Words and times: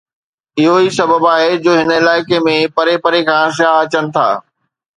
اهو 0.61 0.71
ئي 0.83 0.89
سبب 0.99 1.21
آهي 1.33 1.51
جو 1.67 1.75
هن 1.79 1.91
علائقي 1.99 2.39
۾ 2.49 2.57
پري 2.77 2.95
پري 3.03 3.21
کان 3.29 3.45
سياح 3.57 3.75
اچن 3.83 4.05
ٿا. 4.15 4.27